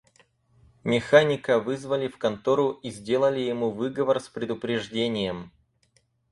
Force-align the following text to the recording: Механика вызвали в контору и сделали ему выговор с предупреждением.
Механика 0.83 1.59
вызвали 1.59 2.07
в 2.07 2.17
контору 2.17 2.71
и 2.71 2.89
сделали 2.89 3.39
ему 3.39 3.69
выговор 3.69 4.19
с 4.19 4.29
предупреждением. 4.29 5.51